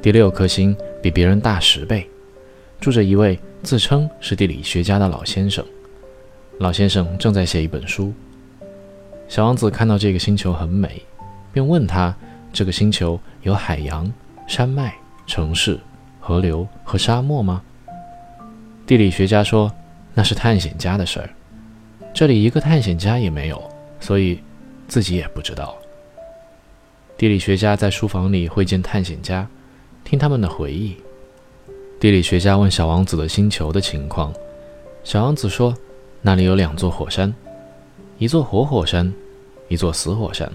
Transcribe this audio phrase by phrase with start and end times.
[0.00, 2.08] 第六颗星比别人大十倍，
[2.80, 5.64] 住着一位自称是地理学家的老先生。
[6.58, 8.12] 老先生正在写一本书。
[9.26, 11.02] 小王子看到这个星球很美，
[11.52, 12.14] 便问他：
[12.52, 14.10] 这个星球有海洋、
[14.46, 14.94] 山脉、
[15.26, 15.78] 城市、
[16.20, 17.60] 河流和沙漠吗？
[18.86, 19.70] 地理学家说
[20.14, 21.28] ：“那是探险家的事儿，
[22.14, 23.62] 这里一个探险家也没有，
[23.98, 24.40] 所以
[24.86, 25.76] 自己也不知道。”
[27.18, 29.46] 地理学家在书房里会见探险家，
[30.08, 30.96] 听他们的回忆。
[32.00, 34.32] 地理学家问小王子的星球的情况，
[35.04, 35.76] 小王子说
[36.22, 37.34] ：“那里有两座火山，
[38.16, 39.12] 一座活火山，
[39.68, 40.50] 一座死火山，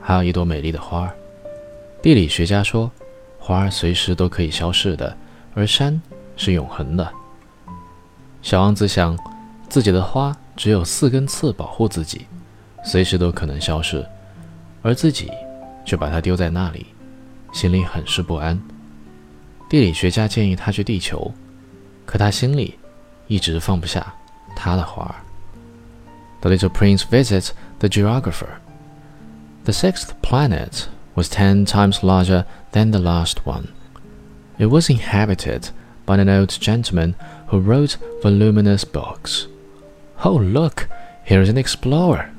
[0.00, 1.12] 还有一朵美丽的花儿。”
[2.00, 2.88] 地理学家说
[3.40, 5.16] ：“花儿随时都可以消逝的，
[5.52, 6.00] 而山
[6.36, 7.10] 是永恒的。”
[8.40, 9.18] 小王子想，
[9.68, 12.26] 自己的花只有四根刺保护自己，
[12.84, 14.06] 随时都可能消失，
[14.80, 15.28] 而自己
[15.84, 16.86] 却把它丢在那里，
[17.52, 18.56] 心里很是不安。
[19.69, 21.33] 地理学家建议他去地球，
[22.05, 22.77] 可他心里
[23.27, 24.13] 一直放不下
[24.55, 25.15] 他的花儿。
[26.41, 28.59] The little prince visits the geographer.
[29.63, 33.67] The sixth planet was ten times larger than the last one.
[34.57, 35.69] It was inhabited
[36.05, 37.13] by an old gentleman
[37.49, 39.47] who wrote voluminous books.
[40.23, 40.87] Oh, look,
[41.23, 42.31] here is an explorer!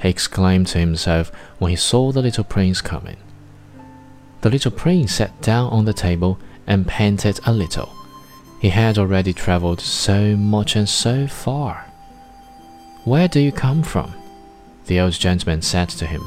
[0.00, 3.16] he exclaimed to himself when he saw the little prince coming.
[4.42, 7.89] The little prince sat down on the table and panted a little.
[8.59, 11.85] He had already travelled so much and so far.
[13.03, 14.13] Where do you come from?
[14.85, 16.21] The old gentleman said to him.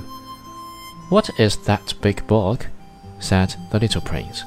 [1.09, 2.67] What is that big book?
[3.19, 4.45] said the little prince.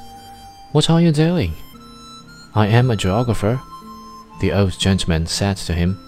[0.72, 1.52] What are you doing?
[2.54, 3.60] I am a geographer,
[4.40, 5.98] the old gentleman said to him.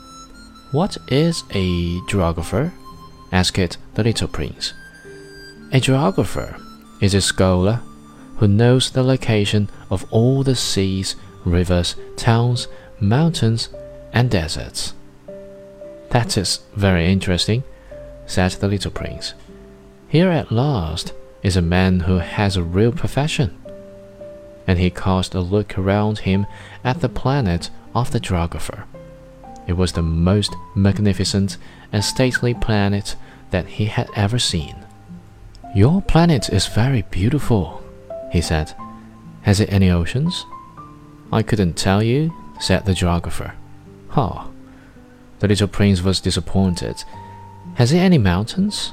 [0.71, 2.73] What is a geographer?
[3.33, 4.73] asked the little prince.
[5.73, 6.57] A geographer
[7.01, 7.81] is a scholar
[8.43, 12.67] who knows the location of all the seas, rivers, towns,
[12.99, 13.69] mountains,
[14.13, 14.95] and deserts.
[16.11, 17.63] That is very interesting,
[18.27, 19.35] said the little prince.
[20.09, 21.13] Here at last
[21.45, 23.57] is a man who has a real profession
[24.67, 26.45] and he cast a look around him
[26.83, 28.87] at the planet of the geographer.
[29.69, 31.59] It was the most magnificent
[31.93, 33.15] and stately planet
[33.53, 34.75] that he had ever seen.
[35.77, 37.82] Your planet is very beautiful,
[38.33, 38.75] he said.
[39.43, 40.45] Has it any oceans?
[41.33, 43.55] I couldn't tell you, said the geographer.
[44.17, 44.51] Oh.
[45.39, 47.05] The little prince was disappointed.
[47.75, 48.93] Has it any mountains?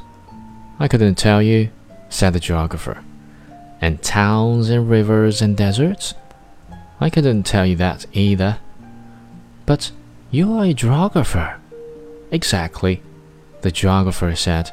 [0.79, 1.69] I couldn't tell you,
[2.09, 3.03] said the geographer
[3.81, 6.13] and towns and rivers and deserts?
[6.99, 8.59] I couldn't tell you that either.
[9.66, 9.91] But
[10.31, 11.59] you are a geographer.
[12.31, 13.01] Exactly,
[13.61, 14.72] the geographer said.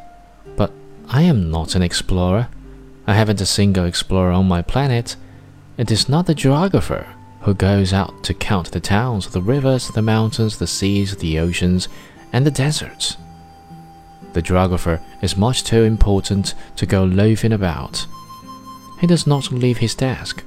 [0.57, 0.73] But
[1.09, 2.49] I am not an explorer.
[3.07, 5.17] I haven't a single explorer on my planet.
[5.77, 7.07] It is not the geographer
[7.43, 11.89] who goes out to count the towns, the rivers, the mountains, the seas, the oceans,
[12.33, 13.17] and the deserts.
[14.33, 18.07] The geographer is much too important to go loafing about.
[19.01, 20.43] He does not leave his desk,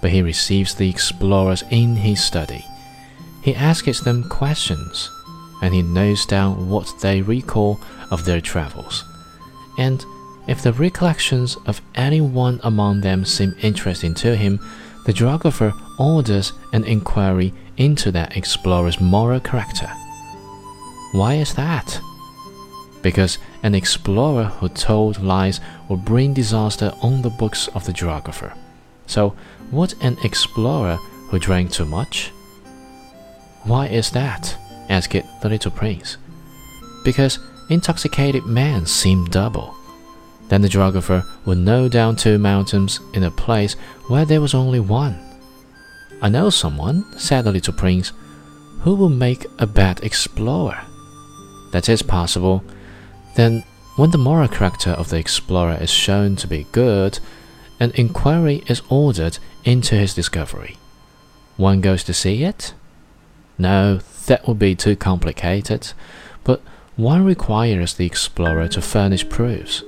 [0.00, 2.64] but he receives the explorers in his study.
[3.42, 5.10] He asks them questions,
[5.62, 9.04] and he notes down what they recall of their travels.
[9.78, 10.04] And
[10.50, 14.60] if the recollections of any one among them seem interesting to him,
[15.06, 19.90] the geographer orders an inquiry into that explorer's moral character.
[21.12, 22.00] Why is that?
[23.02, 28.52] because an explorer who told lies will bring disaster on the books of the geographer.
[29.06, 29.34] So,
[29.72, 30.96] would an explorer
[31.28, 32.30] who drank too much?
[33.64, 34.56] Why is that?
[34.88, 36.16] asked the little prince.
[37.04, 39.74] Because intoxicated men seem double.
[40.50, 43.74] Then the geographer would know down two mountains in a place
[44.08, 45.16] where there was only one.
[46.20, 48.12] I know someone, said the little prince,
[48.80, 50.80] who will make a bad explorer.
[51.70, 52.64] That is possible,
[53.36, 53.62] then,
[53.94, 57.20] when the moral character of the explorer is shown to be good,
[57.78, 60.76] an inquiry is ordered into his discovery.
[61.56, 62.74] One goes to see it?
[63.56, 65.92] No, that would be too complicated,
[66.42, 66.60] but
[66.96, 69.84] one requires the explorer to furnish proofs.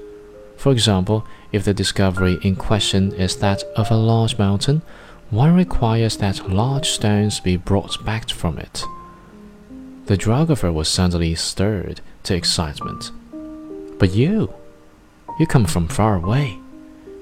[0.62, 4.82] For example, if the discovery in question is that of a large mountain,
[5.28, 8.84] one requires that large stones be brought back from it.
[10.06, 13.10] The geographer was suddenly stirred to excitement.
[13.98, 14.54] But you,
[15.40, 16.60] you come from far away.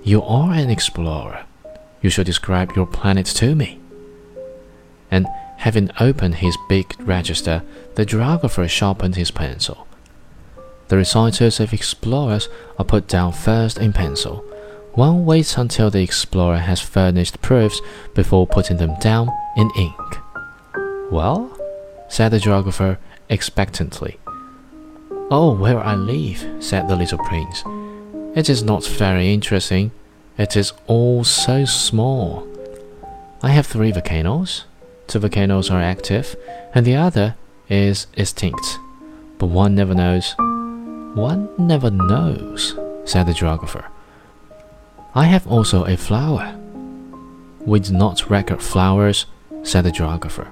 [0.04, 1.46] You are an explorer.
[2.02, 3.81] You should describe your planet to me.
[5.10, 5.26] And
[5.56, 7.62] having opened his big register,
[7.94, 9.87] the geographer sharpened his pencil.
[10.90, 14.44] The recitals of explorers are put down first in pencil,
[14.94, 17.81] One waits until the explorer has furnished proofs
[18.12, 20.19] before putting them down in ink.
[21.12, 21.56] Well,
[22.08, 22.98] said the geographer
[23.28, 24.19] expectantly.
[25.31, 27.62] Oh, where I live, said the little prince.
[28.34, 29.92] It is not very interesting.
[30.37, 32.48] It is all so small.
[33.42, 34.64] I have three volcanoes.
[35.06, 36.34] Two volcanoes are active,
[36.75, 37.37] and the other
[37.69, 38.78] is extinct.
[39.38, 40.34] But one never knows.
[41.15, 43.87] One never knows, said the geographer.
[45.15, 46.57] I have also a flower.
[47.67, 49.27] We do not record flowers,
[49.65, 50.49] said the geographer.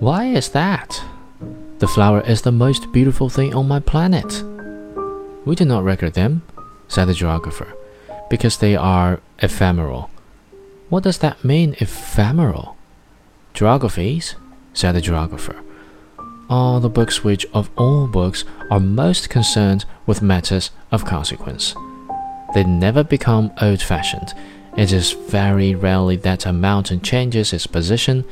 [0.00, 1.02] Why is that?
[1.78, 4.42] The flower is the most beautiful thing on my planet.
[5.46, 6.42] We do not record them,
[6.88, 7.72] said the geographer,
[8.28, 10.10] because they are ephemeral.
[10.88, 12.76] What does that mean, ephemeral?
[13.54, 14.34] Geographies,
[14.74, 15.56] said the geographer,
[16.50, 21.74] are the books which, of all books, are most concerned with matters of consequence.
[22.52, 24.34] They never become old fashioned.
[24.76, 28.24] It is very rarely that a mountain changes its position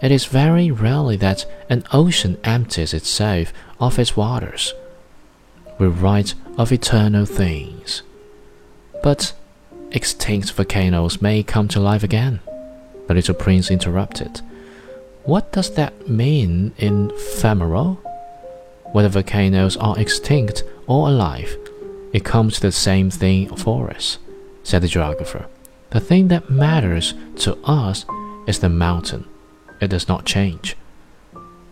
[0.00, 4.72] it is very rarely that an ocean empties itself of its waters.
[5.78, 8.02] We write of eternal things.
[9.02, 9.34] But
[9.90, 12.40] extinct volcanoes may come to life again.
[13.08, 14.40] The little prince interrupted.
[15.30, 18.00] What does that mean in ephemeral?
[18.90, 21.56] Whether volcanoes are extinct or alive,
[22.12, 24.18] it comes to the same thing for us,
[24.64, 25.46] said the geographer.
[25.90, 28.04] The thing that matters to us
[28.48, 29.24] is the mountain
[29.80, 30.76] it does not change.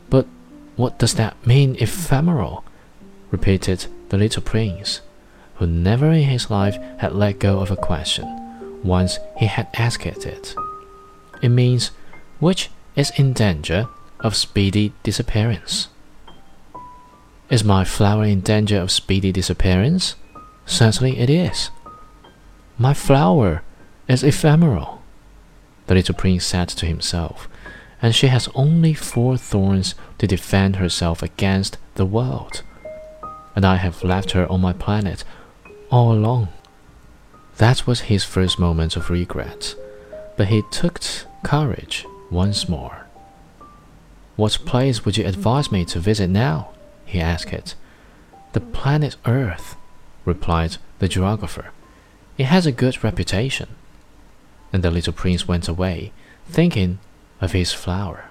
[0.09, 0.29] But
[0.77, 2.63] what does that mean, ephemeral?
[3.33, 5.01] repeated the little prince,
[5.57, 10.07] who never in his life had let go of a question once he had asked
[10.07, 10.55] it.
[11.43, 11.91] It means
[12.39, 13.89] which is in danger
[14.21, 15.89] of speedy disappearance.
[17.49, 20.17] Is my flower in danger of speedy disappearance?
[20.67, 21.71] Certainly it is.
[22.77, 23.63] My flower
[24.09, 25.01] is ephemeral,
[25.87, 27.49] the little prince said to himself
[28.01, 32.63] and she has only four thorns to defend herself against the world.
[33.57, 35.25] And I have left her on my planet
[35.91, 36.49] all alone.
[37.57, 39.75] That was his first moment of regret,
[40.37, 41.01] but he took
[41.43, 43.07] courage once more.
[44.37, 46.71] What place would you advise me to visit now?
[47.05, 47.75] he asked.
[48.53, 49.77] The planet Earth,
[50.25, 51.73] replied the geographer.
[52.37, 53.69] It has a good reputation.
[54.73, 56.13] And the little prince went away,
[56.47, 56.99] thinking
[57.41, 58.28] of his flower.